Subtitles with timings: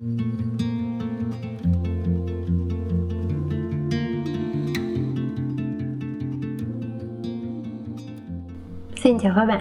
[0.00, 0.08] Xin
[9.18, 9.60] chào các bạn,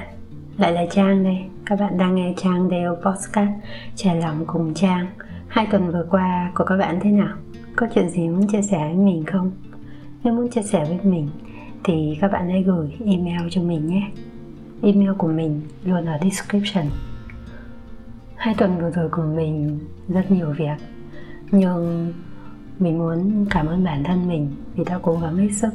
[0.57, 1.37] lại là Trang đây.
[1.65, 3.49] Các bạn đang nghe Trang Dale Podcast
[3.95, 5.07] Trẻ lòng cùng Trang.
[5.47, 7.37] Hai tuần vừa qua của các bạn thế nào?
[7.75, 9.51] Có chuyện gì muốn chia sẻ với mình không?
[10.23, 11.29] Nếu muốn chia sẻ với mình
[11.83, 14.11] thì các bạn hãy gửi email cho mình nhé.
[14.81, 16.85] Email của mình luôn ở description.
[18.39, 20.75] Hai tuần vừa rồi của mình rất nhiều việc,
[21.51, 22.13] nhưng
[22.79, 25.69] mình muốn cảm ơn bản thân mình vì đã cố gắng hết sức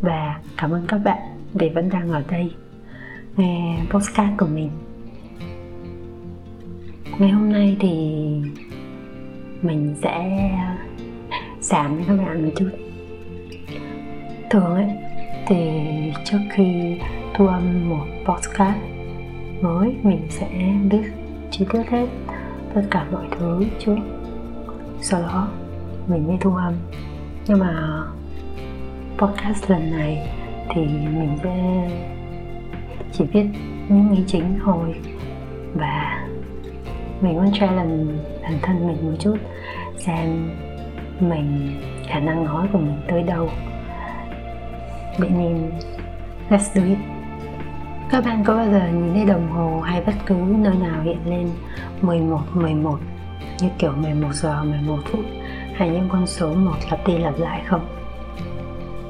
[0.00, 1.18] và cảm ơn các bạn
[1.54, 2.50] vì vẫn đang ở đây
[3.36, 4.70] nghe postcard của mình.
[7.18, 7.90] Ngày hôm nay thì
[9.62, 10.50] mình sẽ
[11.60, 12.70] giảm với các bạn một chút.
[14.50, 14.90] Thường ấy,
[15.46, 15.80] thì
[16.24, 16.98] trước khi
[17.34, 18.78] thu âm một podcast
[19.60, 21.23] mới, mình sẽ biết
[21.58, 22.06] chi tiết hết
[22.74, 23.96] tất cả mọi thứ trước.
[25.00, 25.48] Sau đó,
[26.06, 26.74] mình mới thu âm.
[27.46, 28.02] Nhưng mà
[29.18, 30.28] podcast lần này
[30.70, 31.88] thì mình sẽ
[33.12, 33.46] chỉ viết
[33.88, 34.94] những ý chính thôi.
[35.74, 36.26] Và
[37.20, 39.36] mình muốn challenge bản thân mình một chút,
[39.96, 40.50] xem
[41.20, 41.76] mình
[42.08, 43.48] khả năng nói của mình tới đâu.
[45.18, 45.70] Vậy nên,
[46.48, 47.13] let's do it
[48.14, 51.18] các bạn có bao giờ nhìn thấy đồng hồ hay bất cứ nơi nào hiện
[51.26, 51.50] lên
[52.02, 52.98] 11 11
[53.60, 55.24] như kiểu 11 giờ 11 phút
[55.74, 57.86] hay những con số một lặp đi lặp lại không?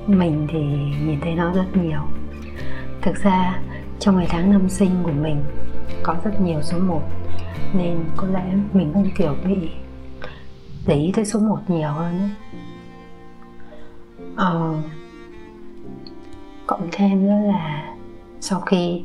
[0.06, 0.60] Mình thì
[1.06, 2.00] nhìn thấy nó rất nhiều
[3.02, 3.58] Thực ra
[3.98, 5.44] trong ngày tháng năm sinh của mình
[6.02, 7.02] có rất nhiều số 1
[7.74, 9.70] Nên có lẽ mình cũng kiểu bị
[10.86, 12.30] để ý tới số 1 nhiều hơn ấy.
[14.36, 14.74] Ờ,
[16.66, 17.93] cộng thêm nữa là
[18.46, 19.02] sau khi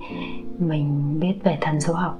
[0.57, 2.19] mình biết về thần số học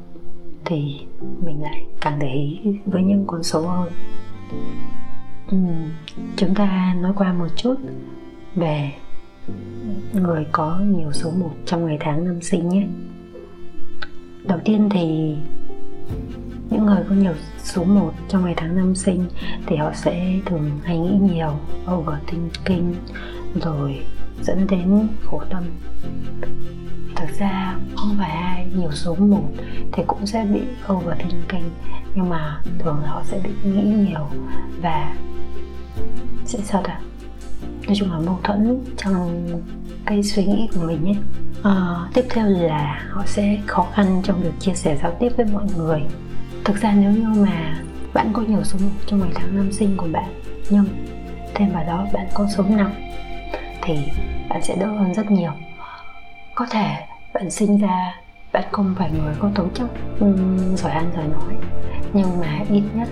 [0.65, 0.99] thì
[1.45, 3.91] mình lại càng để ý với những con số hơn.
[5.51, 5.57] Ừ,
[6.35, 7.75] chúng ta nói qua một chút
[8.55, 8.91] về
[10.13, 12.87] người có nhiều số 1 trong ngày tháng năm sinh nhé.
[14.43, 15.35] Đầu tiên thì
[16.69, 19.25] những người có nhiều số 1 trong ngày tháng năm sinh
[19.65, 21.51] thì họ sẽ thường hay nghĩ nhiều
[21.95, 22.93] overthinking
[23.55, 24.05] rồi
[24.43, 25.63] dẫn đến khổ tâm
[27.19, 29.41] thực ra không phải ai nhiều số 1
[29.91, 30.61] thì cũng sẽ bị
[30.93, 31.69] overthinking.
[32.15, 34.27] Nhưng mà thường họ sẽ bị nghĩ nhiều
[34.81, 35.15] và
[36.45, 36.99] sẽ sao ta?
[37.87, 39.47] Nói chung là mâu thuẫn trong
[40.05, 41.13] cái suy nghĩ của mình nhé
[41.63, 45.29] à, ờ, tiếp theo là họ sẽ khó khăn trong việc chia sẻ giao tiếp
[45.37, 46.01] với mọi người.
[46.65, 49.97] Thực ra nếu như mà bạn có nhiều số 1 trong ngày tháng năm sinh
[49.97, 50.85] của bạn nhưng
[51.55, 52.91] thêm vào đó bạn có số 5
[53.81, 53.97] thì
[54.49, 55.51] bạn sẽ đỡ hơn rất nhiều
[56.59, 56.97] có thể
[57.33, 58.15] bạn sinh ra
[58.53, 59.87] bạn không phải người có tố chất
[60.19, 61.53] um, giỏi ăn giỏi nói.
[62.13, 63.07] Nhưng mà ít nhất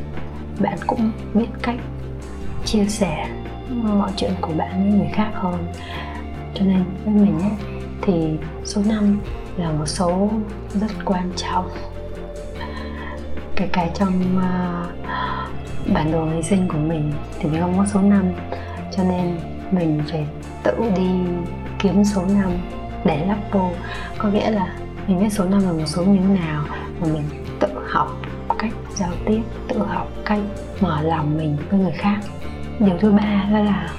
[0.59, 1.75] bạn cũng biết cách
[2.66, 3.30] chia sẻ
[3.69, 5.68] mọi chuyện của bạn với người khác hơn.
[6.53, 7.52] Cho nên với mình ấy,
[8.02, 9.19] thì số 5
[9.58, 10.29] là một số
[10.74, 11.69] rất quan trọng.
[13.56, 18.02] Kể cả trong uh, bản đồ ngày sinh của mình thì mình không có số
[18.02, 18.34] 5
[18.91, 19.40] cho nên
[19.72, 20.28] mình phải
[20.64, 21.09] tự đi
[21.79, 22.52] kiếm số 5
[23.07, 23.72] để lắp vô.
[24.18, 24.68] Có nghĩa là
[25.07, 26.63] mình biết số năm là một số như thế nào
[27.00, 27.23] và mình
[27.59, 28.07] tự học
[28.59, 30.40] cách giao tiếp tự học cách
[30.81, 32.17] mở lòng mình với người khác.
[32.79, 33.90] Điều thứ ba đó là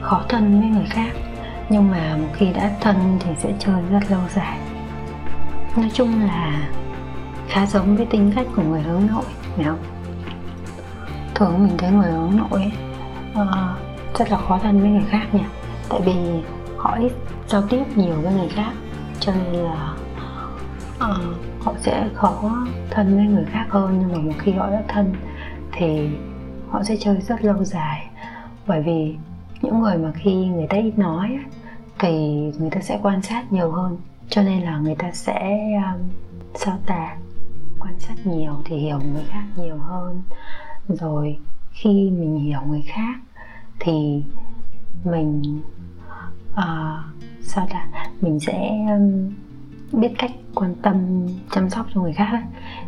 [0.00, 1.10] khó thân với người khác.
[1.68, 4.58] Nhưng mà một khi đã thân thì sẽ chơi rất lâu dài.
[5.76, 6.68] Nói chung là
[7.48, 9.24] khá giống với tính cách của người hướng nội
[9.56, 9.78] phải không?
[11.34, 12.72] Thường mình thấy người hướng nội ấy,
[13.42, 15.48] uh, rất là khó thân với người khác nha.
[15.88, 16.14] Tại vì
[16.76, 17.12] họ ít
[17.48, 18.72] giao tiếp nhiều với người khác
[19.20, 19.94] cho nên là
[20.96, 23.98] uh, họ sẽ khó thân với người khác hơn.
[24.00, 25.14] Nhưng mà một khi họ đã thân
[25.72, 26.08] thì
[26.68, 28.10] họ sẽ chơi rất lâu dài.
[28.66, 29.16] Bởi vì
[29.62, 31.38] những người mà khi người ta ít nói
[31.98, 32.10] thì
[32.58, 33.96] người ta sẽ quan sát nhiều hơn.
[34.28, 36.08] Cho nên là người ta sẽ um,
[36.54, 37.16] sao ta
[37.80, 40.22] quan sát nhiều thì hiểu người khác nhiều hơn.
[40.88, 41.38] Rồi
[41.70, 43.20] khi mình hiểu người khác
[43.80, 44.22] thì
[45.04, 45.60] mình
[46.52, 47.86] uh, sao là
[48.20, 49.30] mình sẽ um,
[50.00, 52.42] biết cách quan tâm, chăm sóc cho người khác ấy.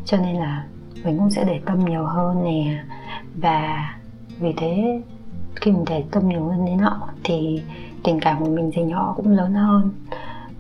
[0.05, 0.67] cho nên là
[1.05, 2.85] mình cũng sẽ để tâm nhiều hơn nè
[3.35, 3.91] và
[4.39, 5.03] vì thế,
[5.55, 7.63] khi mình để tâm nhiều hơn đến họ thì
[8.05, 9.91] tình cảm của mình dành họ cũng lớn hơn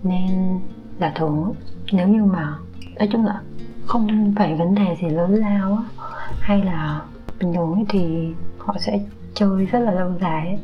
[0.03, 0.61] nên
[0.99, 1.55] là thường
[1.93, 2.55] nếu như mà,
[2.99, 3.41] nói chung là
[3.87, 6.05] không phải vấn đề gì lớn lao á,
[6.41, 7.03] hay là
[7.41, 9.01] bình thường thì họ sẽ
[9.35, 10.59] chơi rất là lâu dài ấy.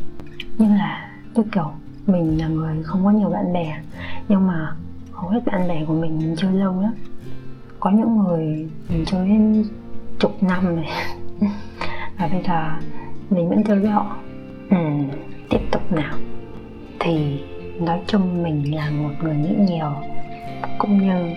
[0.58, 1.70] nhưng là, như kiểu
[2.06, 3.76] mình là người không có nhiều bạn bè
[4.28, 4.72] nhưng mà
[5.12, 6.92] hầu hết bạn bè của mình mình chơi lâu lắm.
[7.80, 9.64] Có những người mình chơi đến
[10.18, 10.90] chục năm này
[12.18, 12.70] và bây giờ
[13.30, 14.16] mình vẫn chơi với họ.
[14.70, 14.76] Ừ,
[15.50, 16.14] tiếp tục nào.
[17.00, 17.40] Thì
[17.80, 19.92] nói chung mình là một người nghĩ nhiều
[20.78, 21.34] cũng như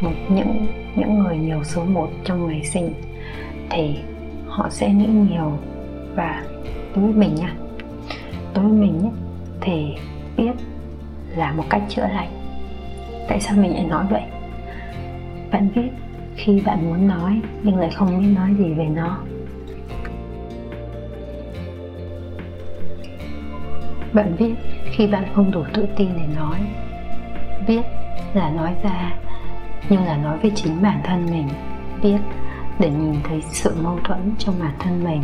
[0.00, 0.66] một những
[0.96, 2.92] những người nhiều số một trong ngày sinh.
[3.70, 3.96] Thì
[4.46, 5.58] họ sẽ nghĩ nhiều.
[6.14, 6.44] Và
[6.94, 7.54] đối với mình nha
[8.54, 9.10] đối với mình nhé,
[9.60, 9.94] thì
[10.36, 10.52] biết
[11.36, 12.30] là một cách chữa lành.
[13.28, 14.22] Tại sao mình lại nói vậy?
[15.50, 15.88] Bạn biết
[16.36, 19.18] khi bạn muốn nói nhưng lại không biết nói gì về nó.
[24.12, 24.54] Bạn biết
[24.90, 26.58] khi bạn không đủ tự tin để nói,
[27.66, 27.82] biết
[28.34, 29.14] là nói ra
[29.88, 31.48] nhưng là nói với chính bản thân mình,
[32.02, 32.18] biết
[32.78, 35.22] để nhìn thấy sự mâu thuẫn trong bản thân mình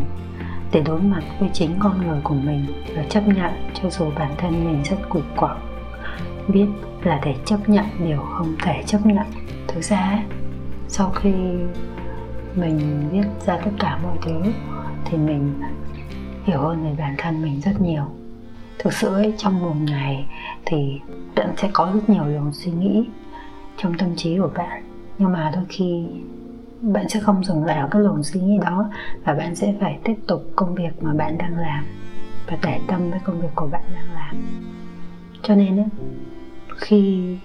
[0.73, 2.67] để đối mặt với chính con người của mình
[2.97, 5.57] và chấp nhận cho dù bản thân mình rất cục quặc
[6.49, 6.67] biết
[7.03, 9.27] là để chấp nhận điều không thể chấp nhận.
[9.69, 10.25] Thực ra
[10.89, 11.33] sau khi
[12.55, 14.43] mình biết ra tất cả mọi thứ
[15.05, 15.61] thì mình
[16.45, 18.05] hiểu hơn về bản thân mình rất nhiều.
[18.79, 20.27] Thực sự ấy, trong một ngày
[20.65, 21.01] thì
[21.37, 23.05] bạn sẽ có rất nhiều luồng suy nghĩ
[23.77, 24.83] trong tâm trí của bạn.
[25.19, 26.07] Nhưng mà đôi khi
[26.83, 28.91] bạn sẽ không dừng lại ở cái luồng suy nghĩ đó
[29.25, 31.85] và bạn sẽ phải tiếp tục công việc mà bạn đang làm
[32.47, 34.37] và để tâm với công việc của bạn đang làm.
[35.43, 35.89] Cho nên ấy,
[36.77, 37.37] khi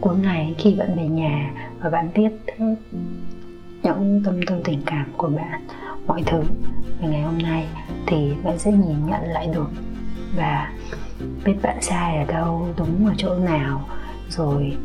[0.00, 1.50] cuối ngày khi bạn về nhà
[1.80, 2.74] và bạn viết hết
[3.82, 5.66] những tâm tư tình cảm của bạn
[6.06, 6.42] mọi thứ
[7.00, 7.68] về ngày hôm nay
[8.06, 9.70] thì bạn sẽ nhìn nhận lại được
[10.36, 10.72] và
[11.44, 13.88] biết bạn sai ở đâu đúng ở chỗ nào
[14.28, 14.76] rồi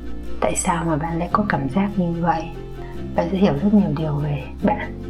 [0.41, 2.43] tại sao mà bạn lại có cảm giác như vậy
[3.15, 5.01] bạn sẽ hiểu rất nhiều điều về bạn.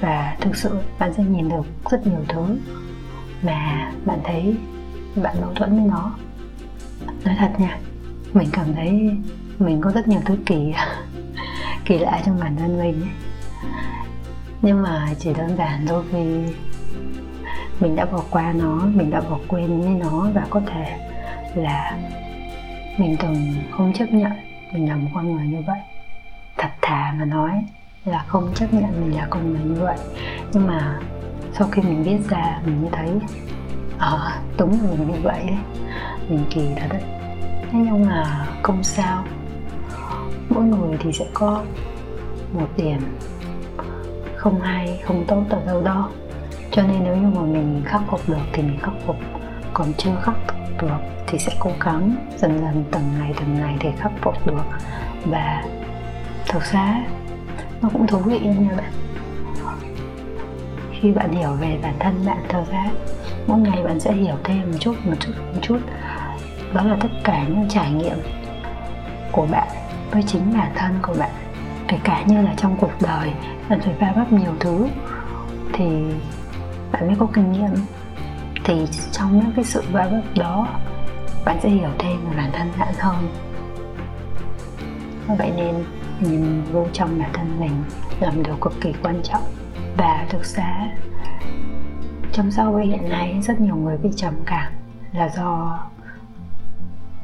[0.00, 2.58] Và thực sự, bạn sẽ nhìn được rất nhiều thứ
[3.42, 4.56] mà bạn thấy
[5.22, 6.12] bạn mâu thuẫn với nó.
[7.24, 7.78] Nói thật nha,
[8.32, 9.10] mình cảm thấy
[9.58, 10.72] mình có rất nhiều thứ kỳ
[11.84, 13.10] kỳ lạ trong bản thân mình ấy.
[14.62, 16.52] nhưng mà chỉ đơn giản thôi vì
[17.80, 20.98] mình đã bỏ qua nó, mình đã bỏ quên với nó và có thể
[21.54, 21.98] là
[22.98, 24.32] mình từng không chấp nhận
[24.72, 25.78] mình là một con người như vậy
[26.58, 27.64] thật thà mà nói
[28.04, 29.98] là không chấp nhận mình là con người như vậy.
[30.52, 31.00] Nhưng mà
[31.52, 33.10] sau khi mình biết ra mình mới thấy
[33.98, 35.58] ờ à, đúng là mình như vậy đấy
[36.28, 37.02] mình kỳ thật đấy
[37.62, 39.24] thế nhưng mà không sao.
[40.48, 41.62] Mỗi người thì sẽ có
[42.52, 43.00] một điểm
[44.36, 46.10] không hay không tốt ở đâu đó.
[46.70, 49.16] Cho nên nếu như mà mình khắc phục được thì mình khắc phục.
[49.74, 53.76] Còn chưa khắc phục được thì sẽ cố gắng dần dần từng ngày từng ngày
[53.80, 54.64] để khắc phục được.
[55.24, 55.64] Và
[56.48, 57.04] thực ra
[57.82, 58.92] nó cũng thú vị nha bạn.
[61.00, 62.86] Khi bạn hiểu về bản thân bạn, thực ra
[63.46, 65.78] mỗi ngày bạn sẽ hiểu thêm một chút một chút một chút.
[66.74, 68.18] Đó là tất cả những trải nghiệm
[69.32, 69.68] của bạn
[70.10, 71.30] với chính bản thân của bạn.
[71.88, 73.32] Kể cả như là trong cuộc đời,
[73.68, 74.86] bạn phải va vấp nhiều thứ,
[75.72, 75.86] thì
[76.92, 77.74] bạn mới có kinh nghiệm.
[78.64, 80.68] Thì trong những cái sự va vấp đó,
[81.44, 83.28] bạn sẽ hiểu thêm về bản thân bạn hơn.
[85.38, 85.84] Vậy nên
[86.20, 87.72] nhìn vô trong bản thân mình
[88.20, 89.42] là một điều cực kỳ quan trọng.
[89.96, 90.88] Và thực ra,
[92.32, 94.72] trong xã hội hiện nay, rất nhiều người bị trầm cảm
[95.12, 95.78] là do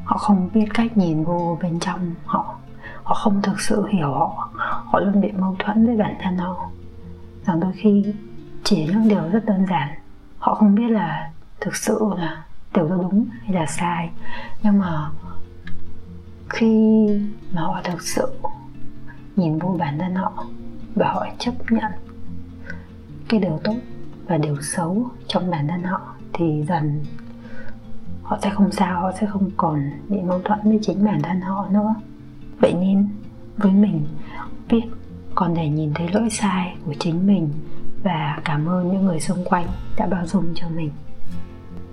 [0.05, 2.55] họ không biết cách nhìn vô bên trong họ.
[3.03, 4.49] Họ không thực sự hiểu họ.
[4.85, 6.69] Họ luôn bị mâu thuẫn với bản thân họ.
[7.45, 8.13] Rằng đôi khi
[8.63, 9.89] chỉ những điều rất đơn giản.
[10.37, 11.31] Họ không biết là
[11.61, 12.43] thực sự là
[12.75, 14.09] điều đó đúng hay là sai.
[14.63, 15.09] Nhưng mà
[16.49, 17.07] khi
[17.53, 18.27] mà họ thực sự
[19.35, 20.45] nhìn vô bản thân họ
[20.95, 21.91] và họ chấp nhận
[23.29, 23.75] cái điều tốt
[24.27, 26.01] và điều xấu trong bản thân họ
[26.33, 27.03] thì dần
[28.23, 31.41] họ sẽ không sao, họ sẽ không còn bị mâu thuẫn với chính bản thân
[31.41, 31.95] họ nữa.
[32.61, 33.07] Vậy nên
[33.57, 34.05] với mình,
[34.69, 34.81] biết
[35.35, 37.49] còn để nhìn thấy lỗi sai của chính mình
[38.03, 40.91] và cảm ơn những người xung quanh đã bao dung cho mình.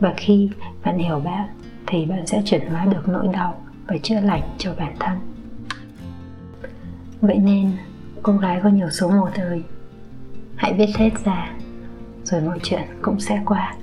[0.01, 0.51] Và khi
[0.85, 1.49] bạn hiểu bạn
[1.87, 5.19] thì bạn sẽ chuyển hóa được nỗi đau và chữa lành cho bản thân
[7.21, 7.71] vậy nên,
[8.23, 9.63] cô gái có nhiều số một ơi
[10.57, 11.53] hãy viết hết ra,
[12.25, 13.75] rồi mọi chuyện cũng sẽ qua.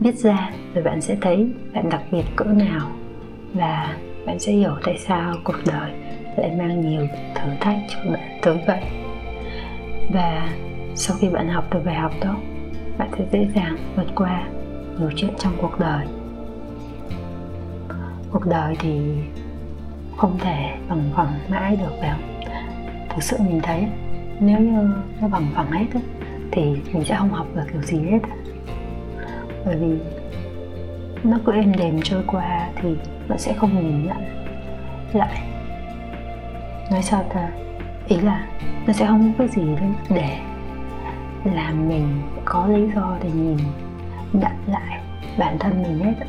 [0.00, 2.90] Viết ra, rồi bạn sẽ thấy bạn đặc biệt cỡ nào
[3.54, 3.96] và
[4.26, 5.92] bạn sẽ hiểu tại sao cuộc đời
[6.36, 8.80] lại mang nhiều thử thách cho bạn tới vậy.
[10.12, 10.48] Và
[10.94, 12.36] sau khi bạn học được bài học đó,
[12.98, 14.48] bạn sẽ dễ dàng vượt qua
[14.98, 16.06] nhiều chuyện trong cuộc đời.
[18.30, 19.00] Cuộc đời thì
[20.16, 22.40] không thể bằng phẳng mãi được phải không?
[23.08, 23.86] Thực sự mình thấy
[24.40, 26.02] nếu như nó bằng phẳng hết ấy,
[26.50, 28.18] thì mình sẽ không học được kiểu gì hết
[29.64, 29.96] bởi vì
[31.24, 32.88] nó cứ êm đềm trôi qua thì
[33.28, 34.16] nó sẽ không nhìn nhận
[35.12, 35.42] lại.
[36.90, 37.48] Nói sao ta?
[38.08, 38.46] Ý là
[38.86, 40.38] nó sẽ không có gì gì để
[41.44, 43.56] làm mình có lý do để nhìn
[44.32, 45.00] nhận lại
[45.38, 46.26] bản thân mình hết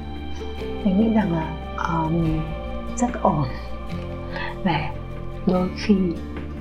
[0.84, 1.54] mình nghĩ rằng là
[1.94, 2.40] um,
[2.96, 3.44] rất ổn
[4.64, 4.92] và
[5.48, 5.96] đôi khi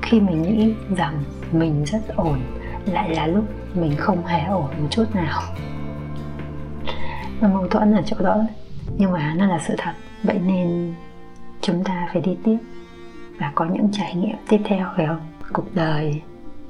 [0.03, 2.41] khi mình nghĩ rằng mình rất ổn,
[2.87, 3.45] lại là lúc
[3.75, 5.41] mình không hề ổn một chút nào.
[7.41, 8.37] Nó mâu thuẫn ở chỗ đó.
[8.99, 9.93] Nhưng mà nó là sự thật.
[10.23, 10.95] Vậy nên
[11.61, 12.59] chúng ta phải đi tiếp
[13.39, 15.21] và có những trải nghiệm tiếp theo, phải không?
[15.53, 16.23] Cuộc đời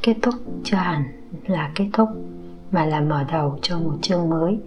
[0.03, 0.35] kết thúc
[0.65, 1.05] chưa hẳn
[1.47, 2.09] là kết thúc,
[2.73, 4.59] mà là mở đầu cho một chương mới,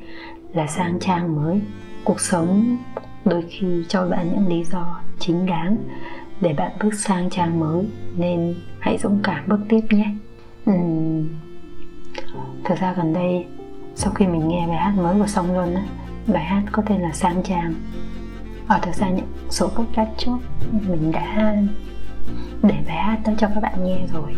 [0.53, 1.62] là sang trang mới.
[2.03, 2.77] Cuộc sống
[3.25, 5.77] đôi khi cho bạn những lý do chính đáng
[6.42, 7.86] để bạn bước sang trang mới
[8.18, 10.15] nên hãy dũng cảm bước tiếp nhé.
[10.72, 11.27] Uhm,
[12.63, 13.46] thực ra gần đây
[13.96, 15.84] sau khi mình nghe bài hát mới của song luân á
[16.27, 17.74] bài hát có tên là sang trang
[18.68, 20.38] ở thực ra những số podcast trước
[20.72, 21.56] mình đã
[22.63, 24.36] để bài hát đó cho các bạn nghe rồi.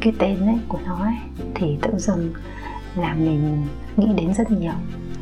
[0.00, 1.14] Cái tên ấy của nó ấy,
[1.54, 2.32] thì tự dưng
[2.96, 3.66] là mình
[3.96, 4.72] nghĩ đến rất nhiều.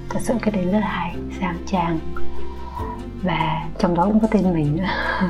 [0.09, 1.99] Thật sự cái tên rất là hay sang trang
[3.23, 4.85] và trong đó cũng có tên mình nữa.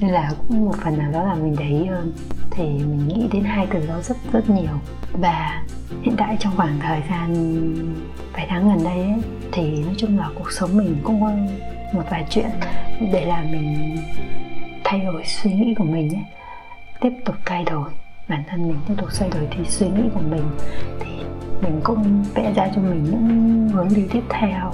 [0.00, 2.12] Nên là cũng một phần nào đó là mình để ý hơn.
[2.50, 4.72] Thì mình nghĩ đến hai từ đó rất rất nhiều.
[5.12, 5.62] Và
[6.02, 7.34] hiện tại trong khoảng thời gian
[8.32, 11.30] vài tháng gần đây ấy, thì nói chung là cuộc sống mình cũng có
[11.92, 12.50] một vài chuyện
[13.12, 13.96] để làm mình
[14.84, 16.24] thay đổi suy nghĩ của mình ấy
[17.00, 17.90] tiếp tục thay đổi.
[18.28, 20.50] Bản thân mình tiếp tục thay đổi thì suy nghĩ của mình
[21.00, 21.10] thì
[21.62, 24.72] mình cũng vẽ ra cho mình những hướng đi tiếp theo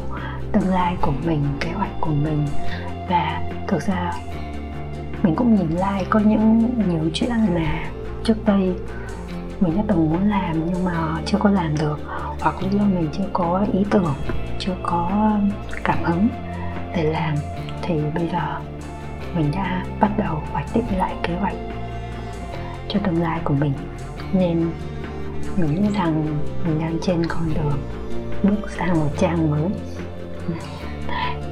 [0.53, 2.47] tương lai của mình, kế hoạch của mình.
[3.09, 4.13] Và thực ra,
[5.23, 7.85] mình cũng nhìn lại có những nhiều chuyện mà
[8.25, 8.75] trước đây
[9.61, 12.01] mình đã từng muốn làm nhưng mà chưa có làm được,
[12.41, 14.15] hoặc là do mình chưa có ý tưởng,
[14.59, 15.31] chưa có
[15.85, 16.29] cảm hứng
[16.97, 17.35] để làm,
[17.83, 18.61] thì bây giờ
[19.35, 21.57] mình đã bắt đầu hoạch định lại kế hoạch
[22.89, 23.73] cho tương lai của mình.
[24.33, 24.71] Nên
[25.57, 27.79] mình nghĩ rằng mình đang trên con đường
[28.43, 29.71] bước sang một trang mới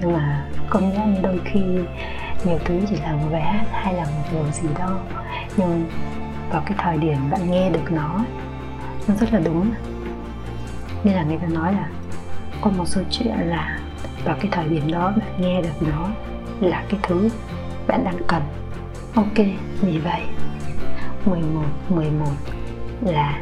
[0.00, 1.60] nhưng mà công nhận đôi khi
[2.44, 4.98] nhiều thứ chỉ là một bài hát hay là một điều gì đó.
[5.56, 5.90] Nhưng
[6.50, 8.24] vào cái thời điểm bạn nghe được nó
[9.08, 9.70] nó rất là đúng.
[11.04, 11.88] Nên là người ta nói là
[12.60, 13.78] có một số chuyện là
[14.24, 16.08] vào cái thời điểm đó bạn nghe được nó
[16.60, 17.28] là cái thứ
[17.86, 18.42] bạn đang cần.
[19.14, 19.46] Ok,
[19.80, 20.20] vì vậy
[21.24, 22.26] 11 11
[23.00, 23.38] là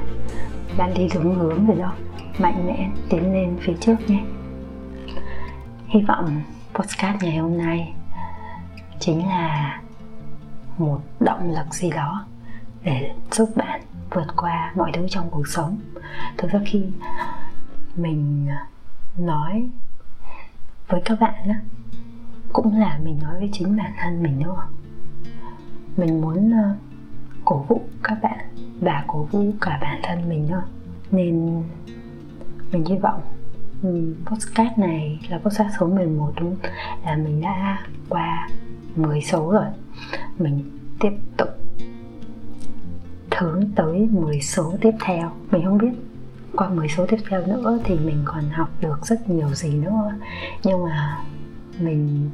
[0.79, 1.93] bạn đi đúng hướng rồi đó.
[2.39, 4.23] Mạnh mẽ tiến lên phía trước nhé
[5.89, 6.43] hy vọng
[6.75, 7.95] podcast ngày hôm nay
[8.99, 9.81] chính là
[10.79, 12.27] một động lực gì đó
[12.83, 13.81] để giúp bạn
[14.11, 15.79] vượt qua mọi thứ trong cuộc sống.
[16.39, 16.85] Thực ra khi
[17.97, 18.49] mình
[19.19, 19.69] nói
[20.89, 21.61] với các bạn á,
[22.53, 24.67] cũng là mình nói với chính bản thân mình nữa
[25.99, 26.77] mình muốn ờ,
[27.45, 28.47] cổ vũ các bạn
[28.81, 30.63] và cổ vũ cả bản thân mình nữa
[31.11, 31.63] nên
[32.73, 33.21] mình hy vọng
[34.27, 36.57] podcast này là podcast số 11 đúng
[37.05, 38.49] là mình đã qua
[38.97, 39.67] 10 số rồi.
[40.39, 41.49] Mình tiếp tục
[43.39, 45.33] hướng tới 10 số tiếp theo.
[45.51, 45.93] Mình không biết
[46.57, 50.13] qua 10 số tiếp theo nữa thì mình còn học được rất nhiều gì nữa.
[50.65, 51.25] Nhưng mà
[51.79, 52.31] mình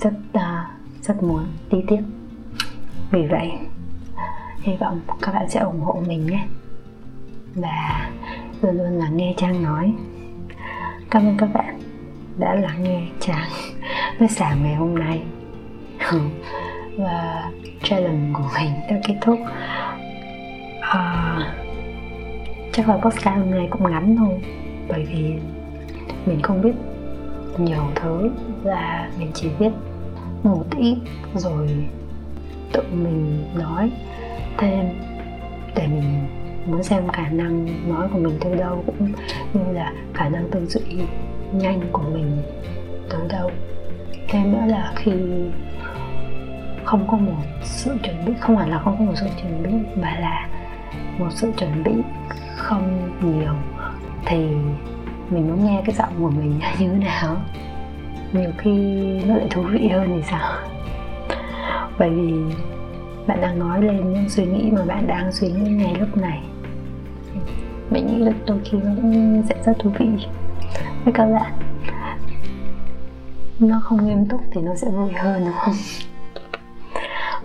[0.00, 2.02] rất uh, rất muốn đi tiếp.
[3.10, 3.50] Vì vậy
[4.60, 6.46] hy vọng các bạn sẽ ủng hộ mình nhé.
[7.54, 8.10] Và
[8.62, 9.94] luôn luôn là nghe trang nói
[11.12, 11.78] cảm ơn các bạn
[12.38, 13.48] đã lắng nghe chàng
[14.18, 15.22] với sáng ngày hôm nay.
[16.10, 16.20] Ừ.
[16.98, 17.50] Và
[17.82, 19.38] challenge của mình đã kết thúc.
[20.80, 21.36] À,
[22.72, 24.40] chắc là podcast hôm nay cũng ngắn thôi
[24.88, 25.34] bởi vì
[26.26, 26.72] mình không biết
[27.58, 28.30] nhiều thứ
[28.62, 29.70] và mình chỉ biết
[30.42, 30.96] một ít
[31.34, 31.68] rồi
[32.72, 33.90] tự mình nói
[34.58, 34.88] thêm
[35.76, 36.26] để mình
[36.66, 39.12] muốn xem khả năng nói của mình tới đâu cũng
[39.52, 40.80] như là khả năng tư duy
[41.52, 42.42] nhanh của mình
[43.10, 43.50] tới đâu.
[44.28, 45.12] Thêm nữa là khi
[46.84, 49.70] không có một sự chuẩn bị, không hẳn là không có một sự chuẩn bị,
[50.00, 50.48] mà là
[51.18, 51.92] một sự chuẩn bị
[52.56, 53.52] không nhiều,
[54.26, 54.36] thì
[55.30, 57.36] mình muốn nghe cái giọng của mình như thế nào?
[58.32, 58.72] Nhiều khi
[59.26, 60.52] nó lại thú vị hơn thì sao?
[61.98, 62.32] Bởi vì
[63.26, 66.42] bạn đang nói lên những suy nghĩ mà bạn đang suy nghĩ ngay lúc này
[67.92, 70.08] mình nghĩ là đôi khi nó cũng sẽ rất thú vị.
[71.04, 71.52] Với các bạn,
[73.58, 75.74] nó không nghiêm túc thì nó sẽ vui hơn, đúng không?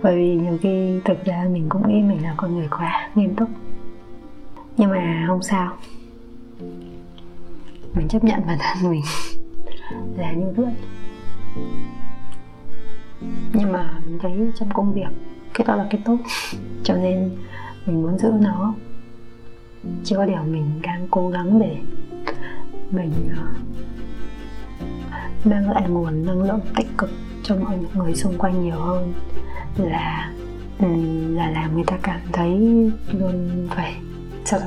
[0.02, 3.34] Bởi vì nhiều khi thực ra mình cũng nghĩ mình là con người quá, nghiêm
[3.34, 3.48] túc.
[4.76, 5.72] Nhưng mà không sao.
[7.94, 9.02] Mình chấp nhận bản thân mình
[10.16, 10.74] là như vậy.
[13.52, 15.08] Nhưng mà mình thấy trong công việc,
[15.54, 16.16] cái đó là cái tốt.
[16.84, 17.30] Cho nên
[17.86, 18.74] mình muốn giữ nó
[20.04, 21.76] chỉ có điều mình đang cố gắng để
[22.90, 23.42] mình ờ,
[25.44, 27.10] mang lại nguồn năng lượng tích cực
[27.42, 29.12] cho mọi người xung quanh nhiều hơn
[29.76, 30.32] là
[30.78, 30.86] ừ,
[31.34, 32.50] là làm người ta cảm thấy
[33.12, 33.96] luôn phải
[34.44, 34.60] sợ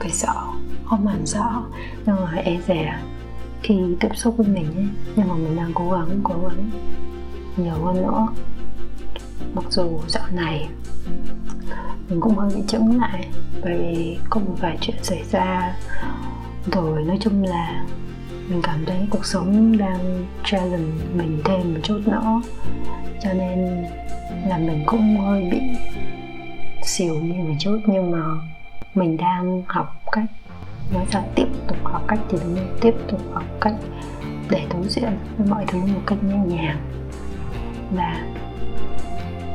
[0.00, 0.34] phải sợ,
[0.84, 1.62] không hẳn sợ.
[2.06, 2.94] Nhưng mà e dè
[3.62, 6.70] khi tiếp xúc với mình ấy, nhưng mà mình đang cố gắng cố gắng
[7.56, 8.26] nhiều hơn nữa
[9.54, 10.68] mặc dù dạo này
[12.08, 13.28] mình cũng hơi bị chững lại
[13.62, 15.76] bởi vì có một vài chuyện xảy ra.
[16.72, 17.84] Rồi nói chung là
[18.48, 22.40] mình cảm thấy cuộc sống đang challenge mình thêm một chút nữa.
[23.22, 23.84] Cho nên
[24.46, 25.60] là mình cũng hơi bị
[26.82, 28.24] xỉu đi một chút nhưng mà
[28.94, 30.24] mình đang học cách,
[30.94, 33.74] nói ra tiếp tục học cách thì đúng không tiếp tục học cách
[34.50, 36.78] để đối diện với mọi thứ một cách nhẹ nhàng.
[37.90, 38.26] Và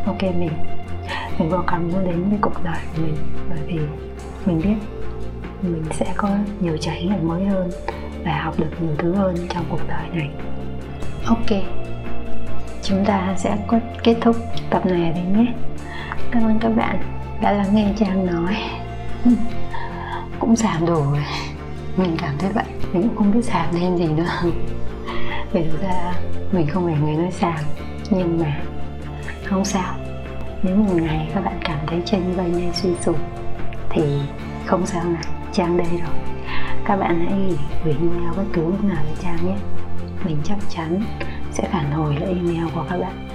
[0.08, 0.52] ok, mình
[1.40, 3.16] mình vô cảm nó đến với cuộc đời của mình,
[3.50, 3.80] bởi vì
[4.46, 4.76] mình biết
[5.62, 7.70] mình sẽ có nhiều trải nghiệm mới hơn
[8.26, 10.30] và học được nhiều thứ hơn trong cuộc đời này.
[11.26, 11.64] Ok,
[12.84, 13.58] chúng ta sẽ
[14.04, 14.36] kết thúc
[14.70, 15.54] tập này đi nhé.
[16.32, 17.00] Cảm ơn các bạn
[17.42, 18.56] đã lắng nghe trang nói.
[20.40, 21.24] Cũng giảm đủ rồi.
[21.98, 22.66] Mình cảm thấy vậy.
[22.94, 24.30] Mình cũng không biết giảm thêm gì nữa.
[25.52, 26.14] Vì thực ra
[26.52, 27.60] mình không phải người nói giảm
[28.10, 28.60] nhưng mà
[29.50, 29.96] không sao.
[30.63, 33.18] Nếu một ngày các bạn cảm thấy chân vây hay suy sụp,
[33.89, 34.20] thì
[34.66, 35.22] không sao nào
[35.54, 36.16] trang đây rồi.
[36.86, 39.56] Các bạn hãy gửi email bất cứ lúc nào cho trang nhé.
[40.25, 41.01] Mình chắc chắn
[41.51, 43.27] sẽ phản hồi lại email của các bạn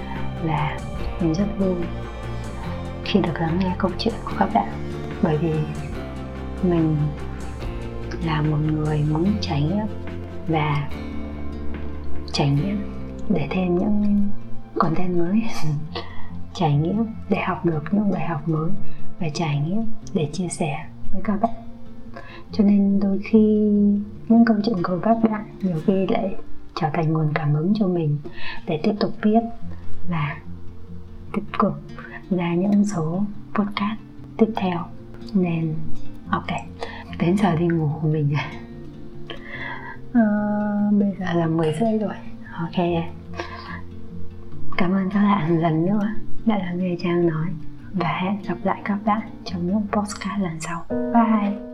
[0.43, 0.77] và
[1.21, 1.75] mình rất vui
[3.03, 4.69] khi được lắng nghe câu chuyện của các bạn.
[5.21, 5.53] Bởi vì
[6.63, 6.97] mình
[8.25, 9.87] là một người muốn trải nghiệm
[10.47, 10.87] và
[12.33, 12.83] trải nghiệm
[13.29, 14.29] để thêm những
[14.79, 15.41] content mới.
[16.53, 18.71] trải nghiệm để học được những bài học mới
[19.19, 19.83] và trải nghiệm
[20.13, 21.51] để chia sẻ với các bạn.
[22.51, 23.39] Cho nên đôi khi
[24.29, 26.35] những câu chuyện của các bạn nhiều khi lại
[26.75, 28.17] trở thành nguồn cảm hứng cho mình
[28.67, 29.39] để tiếp tục viết
[30.09, 30.37] và
[31.33, 31.73] tiếp tục
[32.29, 33.99] ra những số podcast
[34.37, 34.85] tiếp theo
[35.33, 35.75] nên
[36.29, 36.47] ok
[37.19, 38.29] đến giờ đi ngủ của mình.
[38.29, 38.43] Rồi
[40.13, 42.15] à, ờ, bây giờ là 10 rưỡi rồi.
[42.59, 42.85] Ok.
[44.77, 45.99] Cảm ơn các bạn lần nữa
[46.45, 47.47] đã lắng nghe trang nói
[47.93, 50.85] và hẹn gặp lại các bạn trong những podcast lần sau.
[50.89, 51.72] Bye.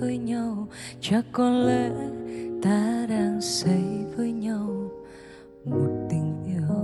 [0.00, 0.68] Với nhau.
[1.00, 1.90] Chắc có lẽ
[2.62, 4.90] ta đang say với nhau.
[5.64, 6.76] Một tình yêu,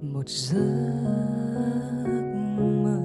[0.00, 0.64] một giấc
[2.82, 3.00] mơ.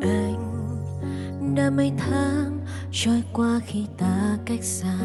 [0.00, 2.58] Anh đã mấy tháng
[2.92, 4.98] trôi qua khi ta cách xa.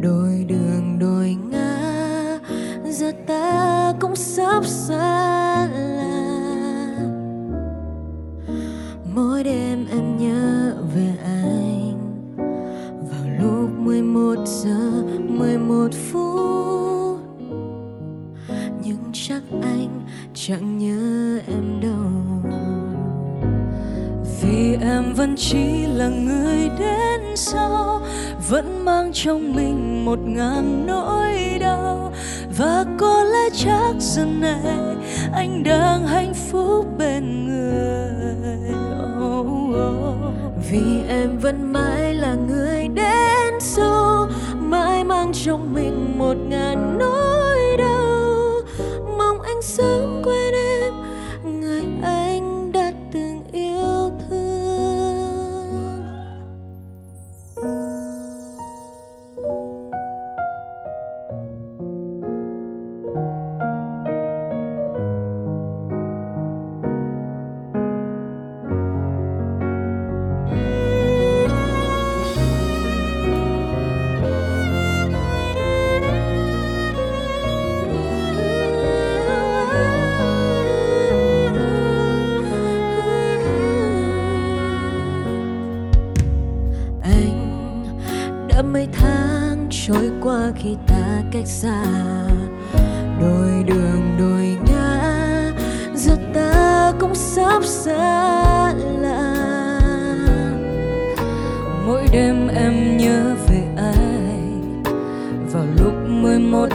[0.00, 2.38] Đôi đường, đôi ngã,
[2.84, 6.12] giờ ta cũng sắp xa lạ
[9.14, 9.71] mỗi đêm
[14.46, 17.20] giờ 11 phút.
[18.84, 20.00] Nhưng chắc anh
[20.34, 22.42] chẳng nhớ em đâu.
[24.42, 28.00] Vì em vẫn chỉ là người đến sau
[28.50, 32.12] vẫn mang trong mình một ngàn nỗi đau.
[32.58, 34.96] Và có lẽ chắc giờ này
[35.32, 38.72] anh đang hạnh phúc bên người.
[39.24, 40.34] Oh, oh.
[40.70, 42.81] vì em vẫn mãi là người
[43.62, 44.28] đến
[44.70, 46.31] mãi mang trong mình một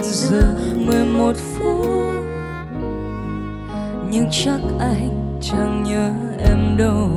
[0.04, 1.98] giờ 11 phút.
[4.12, 6.12] Nhưng chắc anh chẳng nhớ
[6.50, 7.10] em đâu.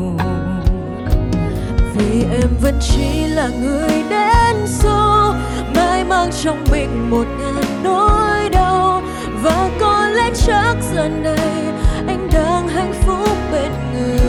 [1.95, 5.35] Vì em vẫn chỉ là người đến sau
[5.75, 9.03] mãi mang trong mình một ngàn nỗi đau.
[9.43, 11.65] Và có lẽ chắc giờ này
[12.07, 14.21] anh đang hạnh phúc bên người.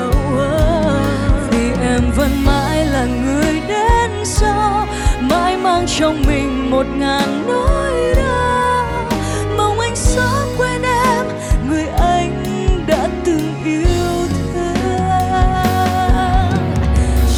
[0.00, 1.50] Oh, oh.
[1.50, 4.83] vì em vẫn mãi là người đến sau
[5.64, 8.86] mang trong mình một ngàn nỗi đau.
[9.56, 11.26] Mong anh sớm quên em,
[11.68, 12.44] người anh
[12.86, 14.98] đã từng yêu thương.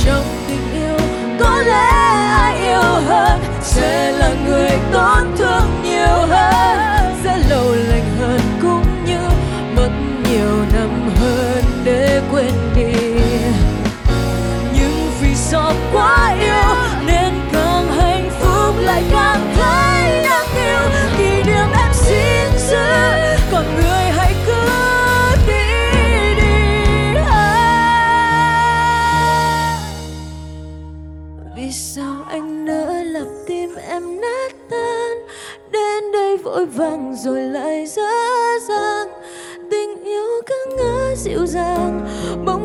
[0.05, 0.99] Trong tình yêu,
[1.41, 1.89] có lẽ
[2.39, 5.56] ai yêu hơn sẽ là người tổn thương.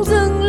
[0.04, 0.41] dừng